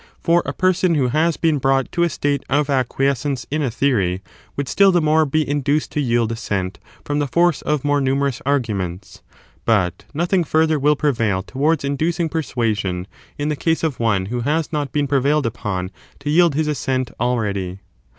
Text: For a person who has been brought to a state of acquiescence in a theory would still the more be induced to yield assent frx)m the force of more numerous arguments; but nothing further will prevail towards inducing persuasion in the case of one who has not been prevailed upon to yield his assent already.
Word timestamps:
For 0.19 0.41
a 0.47 0.53
person 0.53 0.95
who 0.95 1.09
has 1.09 1.37
been 1.37 1.59
brought 1.59 1.91
to 1.91 2.01
a 2.01 2.09
state 2.09 2.43
of 2.49 2.71
acquiescence 2.71 3.45
in 3.51 3.61
a 3.61 3.69
theory 3.69 4.23
would 4.57 4.67
still 4.67 4.91
the 4.91 4.99
more 4.99 5.27
be 5.27 5.47
induced 5.47 5.91
to 5.91 6.01
yield 6.01 6.31
assent 6.31 6.79
frx)m 7.05 7.19
the 7.19 7.27
force 7.27 7.61
of 7.61 7.83
more 7.85 8.01
numerous 8.01 8.41
arguments; 8.43 9.21
but 9.63 10.05
nothing 10.11 10.43
further 10.43 10.79
will 10.79 10.95
prevail 10.95 11.43
towards 11.43 11.85
inducing 11.85 12.29
persuasion 12.29 13.05
in 13.37 13.49
the 13.49 13.55
case 13.55 13.83
of 13.83 13.99
one 13.99 14.25
who 14.33 14.39
has 14.39 14.73
not 14.73 14.91
been 14.91 15.05
prevailed 15.05 15.45
upon 15.45 15.91
to 16.19 16.31
yield 16.31 16.55
his 16.55 16.67
assent 16.67 17.11
already. 17.19 17.77